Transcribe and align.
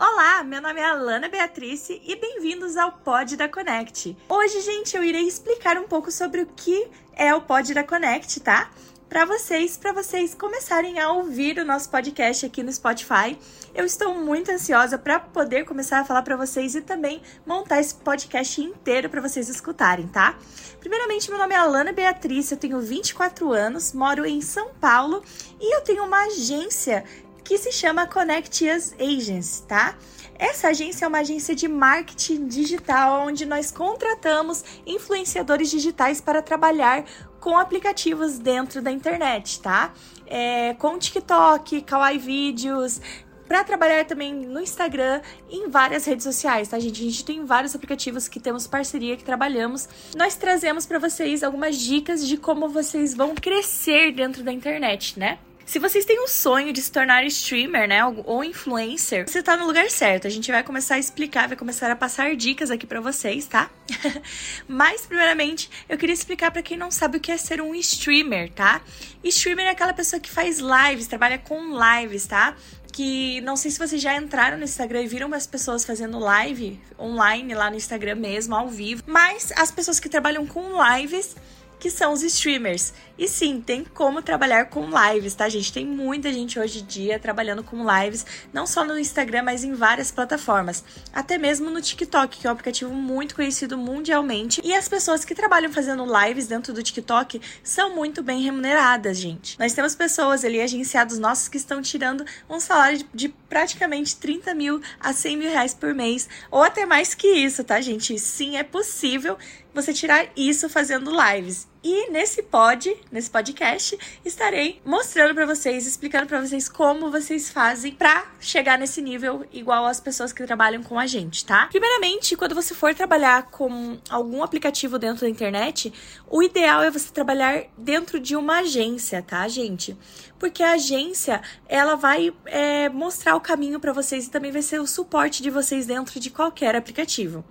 Olá, 0.00 0.44
meu 0.44 0.62
nome 0.62 0.78
é 0.78 0.84
Alana 0.84 1.28
Beatriz 1.28 1.90
e 1.90 2.14
bem-vindos 2.14 2.76
ao 2.76 2.92
Pod 2.92 3.36
da 3.36 3.48
Connect. 3.48 4.16
Hoje, 4.28 4.60
gente, 4.60 4.96
eu 4.96 5.02
irei 5.02 5.26
explicar 5.26 5.76
um 5.76 5.88
pouco 5.88 6.12
sobre 6.12 6.40
o 6.40 6.46
que 6.46 6.86
é 7.16 7.34
o 7.34 7.40
Pod 7.40 7.74
da 7.74 7.82
Connect, 7.82 8.38
tá? 8.38 8.70
Para 9.08 9.24
vocês, 9.24 9.76
para 9.76 9.92
vocês 9.92 10.34
começarem 10.34 11.00
a 11.00 11.10
ouvir 11.10 11.58
o 11.58 11.64
nosso 11.64 11.90
podcast 11.90 12.46
aqui 12.46 12.62
no 12.62 12.72
Spotify. 12.72 13.36
Eu 13.74 13.84
estou 13.84 14.14
muito 14.14 14.52
ansiosa 14.52 14.96
para 14.96 15.18
poder 15.18 15.64
começar 15.64 15.98
a 15.98 16.04
falar 16.04 16.22
para 16.22 16.36
vocês 16.36 16.76
e 16.76 16.80
também 16.80 17.20
montar 17.44 17.80
esse 17.80 17.96
podcast 17.96 18.60
inteiro 18.60 19.10
para 19.10 19.20
vocês 19.20 19.48
escutarem, 19.48 20.06
tá? 20.06 20.38
Primeiramente, 20.78 21.28
meu 21.28 21.40
nome 21.40 21.54
é 21.54 21.58
Alana 21.58 21.92
Beatriz, 21.92 22.52
eu 22.52 22.56
tenho 22.56 22.80
24 22.80 23.50
anos, 23.52 23.92
moro 23.92 24.24
em 24.24 24.40
São 24.40 24.68
Paulo 24.80 25.24
e 25.60 25.74
eu 25.74 25.80
tenho 25.80 26.04
uma 26.04 26.22
agência 26.26 27.04
que 27.48 27.56
se 27.56 27.72
chama 27.72 28.06
Connect 28.06 28.68
Us 28.68 28.94
Agents, 29.00 29.64
tá? 29.66 29.96
Essa 30.38 30.68
agência 30.68 31.06
é 31.06 31.08
uma 31.08 31.20
agência 31.20 31.54
de 31.54 31.66
marketing 31.66 32.46
digital 32.46 33.26
onde 33.26 33.46
nós 33.46 33.70
contratamos 33.72 34.62
influenciadores 34.86 35.70
digitais 35.70 36.20
para 36.20 36.42
trabalhar 36.42 37.06
com 37.40 37.56
aplicativos 37.56 38.38
dentro 38.38 38.82
da 38.82 38.92
internet, 38.92 39.62
tá? 39.62 39.94
É, 40.26 40.74
com 40.74 40.98
TikTok, 40.98 41.80
Kawaii 41.80 42.18
Vídeos, 42.18 43.00
para 43.46 43.64
trabalhar 43.64 44.04
também 44.04 44.34
no 44.34 44.60
Instagram 44.60 45.22
em 45.48 45.70
várias 45.70 46.04
redes 46.04 46.24
sociais, 46.24 46.68
tá, 46.68 46.78
gente? 46.78 47.00
A 47.00 47.04
gente 47.06 47.24
tem 47.24 47.46
vários 47.46 47.74
aplicativos 47.74 48.28
que 48.28 48.38
temos 48.38 48.66
parceria, 48.66 49.16
que 49.16 49.24
trabalhamos. 49.24 49.88
Nós 50.14 50.36
trazemos 50.36 50.84
para 50.84 50.98
vocês 50.98 51.42
algumas 51.42 51.78
dicas 51.78 52.28
de 52.28 52.36
como 52.36 52.68
vocês 52.68 53.14
vão 53.14 53.34
crescer 53.34 54.12
dentro 54.12 54.44
da 54.44 54.52
internet, 54.52 55.18
né? 55.18 55.38
Se 55.68 55.78
vocês 55.78 56.06
têm 56.06 56.18
um 56.18 56.26
sonho 56.26 56.72
de 56.72 56.80
se 56.80 56.90
tornar 56.90 57.26
streamer, 57.26 57.86
né, 57.86 58.02
ou 58.02 58.42
influencer, 58.42 59.28
você 59.28 59.42
tá 59.42 59.54
no 59.54 59.66
lugar 59.66 59.90
certo. 59.90 60.26
A 60.26 60.30
gente 60.30 60.50
vai 60.50 60.62
começar 60.62 60.94
a 60.94 60.98
explicar, 60.98 61.46
vai 61.46 61.58
começar 61.58 61.90
a 61.90 61.94
passar 61.94 62.34
dicas 62.34 62.70
aqui 62.70 62.86
para 62.86 63.02
vocês, 63.02 63.44
tá? 63.44 63.68
Mas 64.66 65.04
primeiramente, 65.04 65.68
eu 65.86 65.98
queria 65.98 66.14
explicar 66.14 66.50
para 66.50 66.62
quem 66.62 66.78
não 66.78 66.90
sabe 66.90 67.18
o 67.18 67.20
que 67.20 67.30
é 67.30 67.36
ser 67.36 67.60
um 67.60 67.74
streamer, 67.74 68.50
tá? 68.50 68.80
Streamer 69.22 69.66
é 69.66 69.68
aquela 69.68 69.92
pessoa 69.92 70.18
que 70.18 70.30
faz 70.30 70.58
lives, 70.58 71.06
trabalha 71.06 71.36
com 71.36 71.60
lives, 71.78 72.26
tá? 72.26 72.56
que 72.90 73.40
não 73.42 73.54
sei 73.54 73.70
se 73.70 73.78
vocês 73.78 74.02
já 74.02 74.16
entraram 74.16 74.56
no 74.56 74.64
Instagram 74.64 75.02
e 75.02 75.06
viram 75.06 75.32
as 75.32 75.46
pessoas 75.46 75.84
fazendo 75.84 76.18
live 76.18 76.80
online 76.98 77.54
lá 77.54 77.70
no 77.70 77.76
Instagram 77.76 78.16
mesmo, 78.16 78.56
ao 78.56 78.68
vivo, 78.68 79.04
mas 79.06 79.52
as 79.54 79.70
pessoas 79.70 80.00
que 80.00 80.08
trabalham 80.08 80.44
com 80.44 80.70
lives 80.82 81.36
que 81.78 81.90
são 81.90 82.12
os 82.12 82.22
streamers. 82.22 82.92
E 83.18 83.26
sim, 83.26 83.60
tem 83.60 83.84
como 83.84 84.22
trabalhar 84.22 84.66
com 84.66 84.88
lives, 84.88 85.34
tá, 85.34 85.48
gente? 85.48 85.72
Tem 85.72 85.84
muita 85.84 86.32
gente 86.32 86.58
hoje 86.58 86.80
em 86.80 86.84
dia 86.84 87.18
trabalhando 87.18 87.64
com 87.64 87.84
lives, 87.84 88.24
não 88.52 88.64
só 88.64 88.84
no 88.84 88.96
Instagram, 88.96 89.42
mas 89.42 89.64
em 89.64 89.74
várias 89.74 90.12
plataformas. 90.12 90.84
Até 91.12 91.36
mesmo 91.36 91.68
no 91.68 91.82
TikTok, 91.82 92.38
que 92.38 92.46
é 92.46 92.50
um 92.50 92.52
aplicativo 92.52 92.92
muito 92.92 93.34
conhecido 93.34 93.76
mundialmente. 93.76 94.60
E 94.62 94.72
as 94.72 94.88
pessoas 94.88 95.24
que 95.24 95.34
trabalham 95.34 95.72
fazendo 95.72 96.06
lives 96.06 96.46
dentro 96.46 96.72
do 96.72 96.82
TikTok 96.82 97.40
são 97.62 97.94
muito 97.94 98.22
bem 98.22 98.40
remuneradas, 98.40 99.18
gente. 99.18 99.58
Nós 99.58 99.72
temos 99.72 99.96
pessoas 99.96 100.44
ali, 100.44 100.60
agenciados 100.60 101.18
nossos, 101.18 101.48
que 101.48 101.56
estão 101.56 101.82
tirando 101.82 102.24
um 102.48 102.60
salário 102.60 103.04
de 103.12 103.28
praticamente 103.28 104.16
30 104.16 104.54
mil 104.54 104.80
a 105.00 105.12
100 105.12 105.36
mil 105.36 105.50
reais 105.50 105.74
por 105.74 105.92
mês, 105.92 106.28
ou 106.50 106.62
até 106.62 106.86
mais 106.86 107.14
que 107.14 107.26
isso, 107.26 107.64
tá, 107.64 107.80
gente? 107.80 108.16
Sim, 108.18 108.56
é 108.56 108.62
possível 108.62 109.36
você 109.74 109.92
tirar 109.92 110.28
isso 110.36 110.68
fazendo 110.68 111.10
lives. 111.10 111.68
E 111.82 112.10
nesse 112.10 112.42
pod, 112.42 112.92
nesse 113.10 113.30
podcast, 113.30 113.96
estarei 114.24 114.80
mostrando 114.84 115.32
para 115.32 115.46
vocês, 115.46 115.86
explicando 115.86 116.26
para 116.26 116.40
vocês 116.40 116.68
como 116.68 117.08
vocês 117.08 117.50
fazem 117.50 117.94
para 117.94 118.26
chegar 118.40 118.76
nesse 118.76 119.00
nível 119.00 119.46
igual 119.52 119.86
às 119.86 120.00
pessoas 120.00 120.32
que 120.32 120.44
trabalham 120.44 120.82
com 120.82 120.98
a 120.98 121.06
gente, 121.06 121.44
tá? 121.44 121.66
Primeiramente, 121.66 122.36
quando 122.36 122.52
você 122.52 122.74
for 122.74 122.92
trabalhar 122.96 123.44
com 123.44 123.96
algum 124.10 124.42
aplicativo 124.42 124.98
dentro 124.98 125.20
da 125.20 125.28
internet, 125.28 125.92
o 126.26 126.42
ideal 126.42 126.82
é 126.82 126.90
você 126.90 127.12
trabalhar 127.12 127.66
dentro 127.76 128.18
de 128.18 128.34
uma 128.34 128.58
agência, 128.58 129.22
tá, 129.22 129.46
gente? 129.46 129.96
Porque 130.36 130.62
a 130.62 130.72
agência, 130.72 131.40
ela 131.68 131.94
vai 131.94 132.32
é, 132.46 132.88
mostrar 132.88 133.36
o 133.36 133.40
caminho 133.40 133.78
para 133.78 133.92
vocês 133.92 134.26
e 134.26 134.30
também 134.30 134.50
vai 134.50 134.62
ser 134.62 134.80
o 134.80 134.86
suporte 134.86 135.42
de 135.42 135.50
vocês 135.50 135.86
dentro 135.86 136.18
de 136.18 136.30
qualquer 136.30 136.74
aplicativo. 136.74 137.44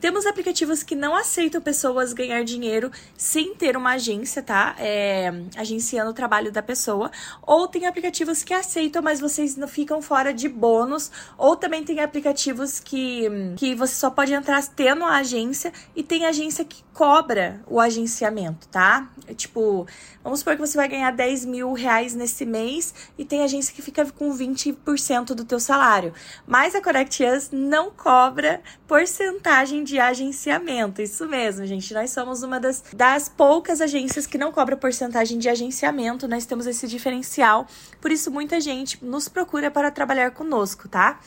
Temos 0.00 0.24
aplicativos 0.24 0.82
que 0.82 0.94
não 0.94 1.16
aceitam 1.16 1.60
pessoas 1.60 2.12
ganhar 2.12 2.44
dinheiro 2.44 2.90
sem 3.16 3.54
ter 3.54 3.76
uma 3.76 3.81
agência, 3.90 4.42
tá? 4.42 4.74
É, 4.78 5.32
agenciando 5.56 6.10
o 6.10 6.14
trabalho 6.14 6.52
da 6.52 6.62
pessoa. 6.62 7.10
Ou 7.42 7.68
tem 7.68 7.86
aplicativos 7.86 8.42
que 8.42 8.54
aceitam, 8.54 9.02
mas 9.02 9.20
vocês 9.20 9.56
não 9.56 9.68
ficam 9.68 10.00
fora 10.00 10.32
de 10.32 10.48
bônus. 10.48 11.10
Ou 11.36 11.56
também 11.56 11.84
tem 11.84 12.00
aplicativos 12.00 12.80
que, 12.80 13.28
que 13.56 13.74
você 13.74 13.94
só 13.94 14.10
pode 14.10 14.32
entrar 14.32 14.62
tendo 14.68 15.04
a 15.04 15.16
agência. 15.16 15.72
E 15.94 16.02
tem 16.02 16.26
agência 16.26 16.64
que 16.64 16.82
cobra 16.92 17.60
o 17.66 17.80
agenciamento, 17.80 18.68
tá? 18.68 19.08
É, 19.26 19.34
tipo, 19.34 19.86
vamos 20.22 20.40
supor 20.40 20.54
que 20.54 20.60
você 20.60 20.76
vai 20.76 20.88
ganhar 20.88 21.10
10 21.10 21.46
mil 21.46 21.72
reais 21.72 22.14
nesse 22.14 22.44
mês 22.44 22.94
e 23.16 23.24
tem 23.24 23.42
agência 23.42 23.74
que 23.74 23.82
fica 23.82 24.04
com 24.12 24.30
20% 24.36 25.34
do 25.34 25.44
teu 25.44 25.58
salário. 25.58 26.12
Mas 26.46 26.74
a 26.74 26.82
Connect 26.82 27.24
Us 27.24 27.50
não 27.50 27.90
cobra 27.90 28.60
porcentagem 28.86 29.84
de 29.84 29.98
agenciamento. 29.98 31.00
Isso 31.00 31.26
mesmo, 31.26 31.64
gente. 31.66 31.94
Nós 31.94 32.10
somos 32.10 32.42
uma 32.42 32.60
das, 32.60 32.84
das 32.92 33.28
poucas 33.28 33.61
agências 33.80 34.26
que 34.26 34.36
não 34.36 34.50
cobra 34.50 34.76
porcentagem 34.76 35.38
de 35.38 35.48
agenciamento. 35.48 36.26
Nós 36.26 36.44
temos 36.44 36.66
esse 36.66 36.88
diferencial. 36.88 37.66
Por 38.00 38.10
isso, 38.10 38.30
muita 38.30 38.60
gente 38.60 39.02
nos 39.04 39.28
procura 39.28 39.70
para 39.70 39.90
trabalhar 39.90 40.32
conosco, 40.32 40.88
tá? 40.88 41.20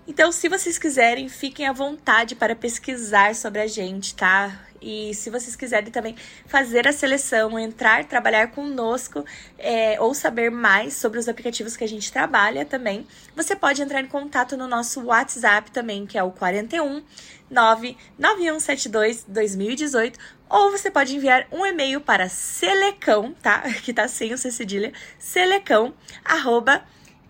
Então, 0.07 0.31
se 0.31 0.47
vocês 0.47 0.77
quiserem, 0.77 1.27
fiquem 1.27 1.67
à 1.67 1.73
vontade 1.73 2.35
para 2.35 2.55
pesquisar 2.55 3.33
sobre 3.33 3.59
a 3.59 3.65
gente, 3.65 4.13
tá? 4.13 4.65
E 4.79 5.15
se 5.15 5.31
vocês 5.31 5.55
quiserem 5.55 5.89
também 5.89 6.15
fazer 6.45 6.87
a 6.87 6.93
seleção, 6.93 7.57
entrar, 7.57 8.05
trabalhar 8.05 8.51
conosco 8.51 9.25
é, 9.57 9.99
ou 9.99 10.13
saber 10.13 10.51
mais 10.51 10.93
sobre 10.93 11.17
os 11.17 11.27
aplicativos 11.27 11.75
que 11.75 11.83
a 11.83 11.87
gente 11.87 12.11
trabalha 12.11 12.63
também, 12.63 13.07
você 13.35 13.55
pode 13.55 13.81
entrar 13.81 13.99
em 13.99 14.05
contato 14.05 14.55
no 14.55 14.67
nosso 14.67 15.03
WhatsApp 15.05 15.71
também, 15.71 16.05
que 16.05 16.19
é 16.19 16.23
o 16.23 16.29
41 16.29 17.01
99172 17.49 19.25
2018 19.27 20.19
ou 20.47 20.69
você 20.69 20.91
pode 20.91 21.15
enviar 21.15 21.47
um 21.51 21.65
e-mail 21.65 21.99
para 21.99 22.29
selecão, 22.29 23.33
tá? 23.41 23.63
Que 23.81 23.91
tá 23.91 24.07
sem 24.07 24.33
o 24.33 24.37
C 24.37 24.51
cedilha, 24.51 24.93
selecão, 25.17 25.95
arroba 26.23 26.83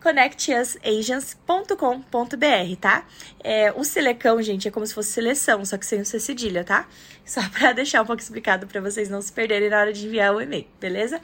connectusagents.com.br, 0.06 2.76
tá? 2.80 3.04
É, 3.44 3.74
o 3.76 3.84
selecão, 3.84 4.40
gente, 4.40 4.68
é 4.68 4.72
como 4.72 4.86
se 4.86 4.94
fosse 4.94 5.12
seleção, 5.12 5.66
só 5.66 5.80
que 5.80 5.86
sem 5.86 6.00
o 6.00 6.06
C 6.06 6.20
cedilha, 6.20 6.64
tá? 6.64 6.88
Só 7.26 7.42
para 7.50 7.74
deixar 7.74 8.04
um 8.04 8.06
pouco 8.06 8.22
explicado 8.22 8.68
para 8.68 8.80
vocês 8.80 9.10
não 9.10 9.20
se 9.20 9.34
perderem 9.34 9.68
na 9.68 9.80
hora 9.80 9.92
de 9.92 10.06
enviar 10.06 10.36
o 10.36 10.40
e-mail, 10.40 10.68
beleza? 10.80 11.20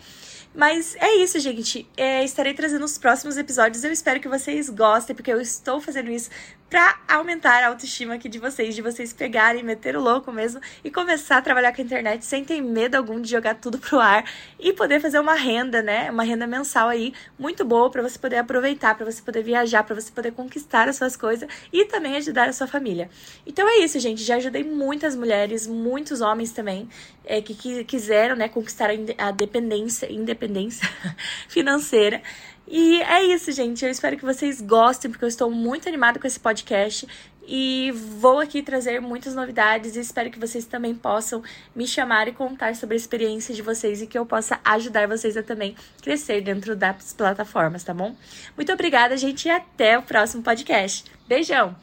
Mas 0.53 0.97
é 0.97 1.15
isso, 1.15 1.39
gente. 1.39 1.87
É, 1.95 2.23
estarei 2.25 2.53
trazendo 2.53 2.83
os 2.83 2.97
próximos 2.97 3.37
episódios. 3.37 3.83
Eu 3.83 3.91
espero 3.91 4.19
que 4.19 4.27
vocês 4.27 4.69
gostem, 4.69 5.15
porque 5.15 5.31
eu 5.31 5.39
estou 5.39 5.79
fazendo 5.79 6.11
isso 6.11 6.29
para 6.69 6.99
aumentar 7.07 7.63
a 7.63 7.67
autoestima 7.67 8.15
aqui 8.15 8.29
de 8.29 8.39
vocês, 8.39 8.73
de 8.73 8.81
vocês 8.81 9.11
pegarem, 9.11 9.61
meter 9.61 9.95
o 9.95 10.01
louco 10.01 10.31
mesmo 10.31 10.61
e 10.83 10.89
começar 10.89 11.37
a 11.37 11.41
trabalhar 11.41 11.73
com 11.73 11.81
a 11.81 11.85
internet 11.85 12.23
sem 12.23 12.45
ter 12.45 12.61
medo 12.61 12.95
algum 12.95 13.19
de 13.19 13.29
jogar 13.29 13.55
tudo 13.55 13.77
pro 13.77 13.99
ar 13.99 14.23
e 14.57 14.71
poder 14.71 15.01
fazer 15.01 15.19
uma 15.19 15.35
renda, 15.35 15.81
né? 15.81 16.09
Uma 16.09 16.23
renda 16.23 16.47
mensal 16.47 16.87
aí 16.87 17.13
muito 17.37 17.65
boa 17.65 17.89
para 17.89 18.01
você 18.01 18.17
poder 18.17 18.37
aproveitar, 18.71 18.95
para 18.95 19.05
você 19.05 19.21
poder 19.21 19.43
viajar, 19.43 19.83
para 19.83 19.95
você 19.95 20.11
poder 20.11 20.31
conquistar 20.31 20.87
as 20.87 20.95
suas 20.95 21.15
coisas 21.15 21.47
e 21.71 21.85
também 21.85 22.15
ajudar 22.15 22.49
a 22.49 22.53
sua 22.53 22.67
família. 22.67 23.09
Então 23.45 23.67
é 23.67 23.79
isso, 23.79 23.99
gente. 23.99 24.23
Já 24.23 24.37
ajudei 24.37 24.63
muitas 24.63 25.15
mulheres, 25.15 25.67
muitos 25.67 26.21
homens 26.21 26.51
também 26.51 26.89
é, 27.25 27.41
que, 27.41 27.83
quiseram, 27.83 28.35
né, 28.35 28.47
conquistar 28.47 28.89
a 29.17 29.31
dependência, 29.31 30.11
independência 30.11 30.87
financeira. 31.47 32.21
E 32.67 33.01
é 33.01 33.23
isso, 33.23 33.51
gente. 33.51 33.83
Eu 33.83 33.91
espero 33.91 34.17
que 34.17 34.23
vocês 34.23 34.61
gostem, 34.61 35.11
porque 35.11 35.25
eu 35.25 35.29
estou 35.29 35.51
muito 35.51 35.87
animada 35.87 36.19
com 36.19 36.27
esse 36.27 36.39
podcast. 36.39 37.07
E 37.53 37.91
vou 37.91 38.39
aqui 38.39 38.63
trazer 38.63 39.01
muitas 39.01 39.35
novidades 39.35 39.97
e 39.97 39.99
espero 39.99 40.31
que 40.31 40.39
vocês 40.39 40.63
também 40.63 40.95
possam 40.95 41.43
me 41.75 41.85
chamar 41.85 42.29
e 42.29 42.31
contar 42.31 42.77
sobre 42.77 42.95
a 42.95 42.97
experiência 42.97 43.53
de 43.53 43.61
vocês 43.61 44.01
e 44.01 44.07
que 44.07 44.17
eu 44.17 44.25
possa 44.25 44.57
ajudar 44.63 45.05
vocês 45.05 45.35
a 45.35 45.43
também 45.43 45.75
crescer 46.01 46.39
dentro 46.39 46.77
das 46.77 47.11
plataformas, 47.11 47.83
tá 47.83 47.93
bom? 47.93 48.15
Muito 48.55 48.71
obrigada, 48.71 49.17
gente, 49.17 49.49
e 49.49 49.51
até 49.51 49.99
o 49.99 50.01
próximo 50.01 50.41
podcast. 50.41 51.03
Beijão! 51.27 51.75